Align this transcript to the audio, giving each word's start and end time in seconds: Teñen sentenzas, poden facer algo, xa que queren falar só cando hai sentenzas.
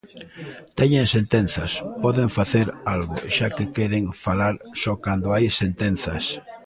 Teñen 0.79 1.05
sentenzas, 1.15 1.71
poden 2.03 2.29
facer 2.37 2.67
algo, 2.95 3.17
xa 3.35 3.47
que 3.55 3.65
queren 3.75 4.05
falar 4.25 4.55
só 4.81 4.93
cando 5.05 5.27
hai 5.33 5.45
sentenzas. 5.61 6.23